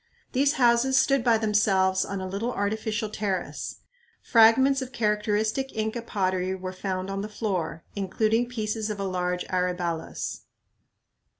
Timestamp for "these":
0.31-0.53